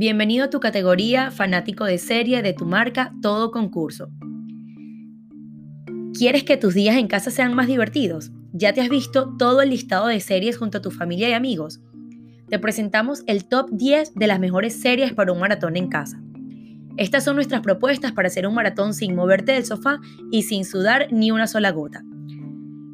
Bienvenido 0.00 0.44
a 0.44 0.50
tu 0.50 0.60
categoría 0.60 1.32
fanático 1.32 1.84
de 1.84 1.98
serie 1.98 2.40
de 2.40 2.52
tu 2.52 2.66
marca 2.66 3.12
Todo 3.20 3.50
Concurso. 3.50 4.10
¿Quieres 6.16 6.44
que 6.44 6.56
tus 6.56 6.74
días 6.74 6.96
en 6.96 7.08
casa 7.08 7.32
sean 7.32 7.52
más 7.54 7.66
divertidos? 7.66 8.30
¿Ya 8.52 8.72
te 8.72 8.80
has 8.80 8.88
visto 8.88 9.34
todo 9.36 9.60
el 9.60 9.70
listado 9.70 10.06
de 10.06 10.20
series 10.20 10.56
junto 10.56 10.78
a 10.78 10.82
tu 10.82 10.92
familia 10.92 11.28
y 11.28 11.32
amigos? 11.32 11.80
Te 12.48 12.60
presentamos 12.60 13.24
el 13.26 13.48
top 13.48 13.70
10 13.72 14.14
de 14.14 14.26
las 14.28 14.38
mejores 14.38 14.80
series 14.80 15.14
para 15.14 15.32
un 15.32 15.40
maratón 15.40 15.76
en 15.76 15.88
casa. 15.88 16.22
Estas 16.96 17.24
son 17.24 17.34
nuestras 17.34 17.62
propuestas 17.62 18.12
para 18.12 18.28
hacer 18.28 18.46
un 18.46 18.54
maratón 18.54 18.94
sin 18.94 19.16
moverte 19.16 19.50
del 19.50 19.64
sofá 19.64 19.98
y 20.30 20.44
sin 20.44 20.64
sudar 20.64 21.08
ni 21.10 21.32
una 21.32 21.48
sola 21.48 21.72
gota. 21.72 22.04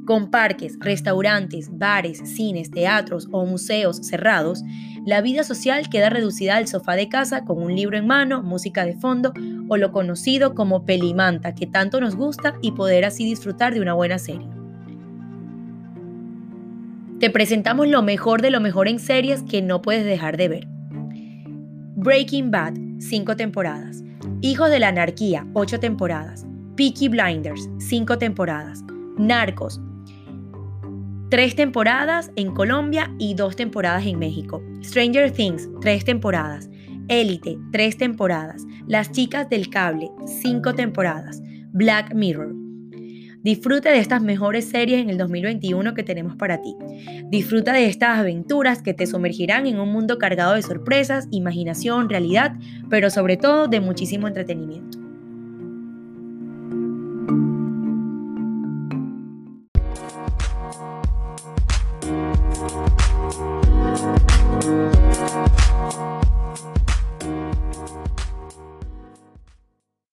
Con 0.05 0.31
parques, 0.31 0.77
restaurantes, 0.81 1.71
bares, 1.79 2.19
cines, 2.19 2.71
teatros 2.71 3.29
o 3.33 3.47
museos 3.47 3.99
cerrados, 4.03 4.63
la 5.07 5.23
vida 5.23 5.45
social 5.45 5.89
queda 5.89 6.11
reducida 6.11 6.57
al 6.57 6.69
sofá 6.69 6.95
de 6.95 7.09
casa 7.09 7.45
con 7.45 7.63
un 7.63 7.75
libro 7.75 7.97
en 7.97 8.07
mano, 8.07 8.43
música 8.43 8.85
de 8.85 8.97
fondo 8.97 9.33
o 9.69 9.77
lo 9.79 9.93
conocido 9.93 10.55
como 10.55 10.85
pelimanta 10.85 11.55
que 11.55 11.67
tanto 11.67 12.01
nos 12.01 12.17
gusta 12.17 12.55
y 12.61 12.73
poder 12.73 13.05
así 13.05 13.25
disfrutar 13.25 13.73
de 13.73 13.81
una 13.81 13.95
buena 13.95 14.19
serie. 14.19 14.49
Te 17.19 17.31
presentamos 17.31 17.89
lo 17.89 18.03
mejor 18.03 18.43
de 18.43 18.51
lo 18.51 18.61
mejor 18.61 18.89
en 18.89 18.99
series 18.99 19.43
que 19.43 19.63
no 19.63 19.81
puedes 19.81 20.05
dejar 20.05 20.37
de 20.37 20.49
ver. 20.49 20.69
Breaking 21.97 22.51
Bad, 22.51 22.75
5 22.99 23.37
temporadas. 23.37 24.03
Hijos 24.43 24.69
de 24.69 24.81
la 24.81 24.89
Anarquía, 24.89 25.47
8 25.55 25.81
temporadas. 25.81 26.45
Peaky 26.77 27.09
Blinders, 27.09 27.71
5 27.79 28.19
temporadas. 28.19 28.85
Narcos, 29.17 29.81
tres 31.35 31.57
temporadas 31.57 32.31
en 32.37 32.55
Colombia 32.55 33.13
y 33.19 33.35
dos 33.35 33.57
temporadas 33.57 34.07
en 34.07 34.21
México. 34.21 34.63
Stranger 34.85 35.33
Things, 35.33 35.69
tres 35.81 36.05
temporadas. 36.05 36.71
Élite, 37.09 37.59
tres 37.73 37.97
temporadas. 37.97 38.65
Las 38.87 39.11
chicas 39.11 39.51
del 39.51 39.69
cable, 39.69 40.13
cinco 40.27 40.75
temporadas. 40.75 41.43
Black 41.73 42.15
Mirror. 42.15 42.55
Disfruta 43.43 43.91
de 43.91 43.99
estas 43.99 44.23
mejores 44.23 44.67
series 44.67 45.01
en 45.01 45.11
el 45.11 45.19
2021 45.19 45.93
que 45.95 46.05
tenemos 46.05 46.37
para 46.37 46.63
ti. 46.63 46.77
Disfruta 47.31 47.73
de 47.73 47.87
estas 47.87 48.21
aventuras 48.21 48.81
que 48.81 48.95
te 48.95 49.09
sumergirán 49.09 49.67
en 49.67 49.81
un 49.81 49.91
mundo 49.91 50.19
cargado 50.19 50.55
de 50.55 50.63
sorpresas, 50.63 51.27
imaginación, 51.33 52.09
realidad, 52.09 52.55
pero 52.89 53.11
sobre 53.11 53.37
todo 53.37 53.67
de 53.67 53.81
muchísimo 53.81 54.29
entretenimiento. 54.29 55.04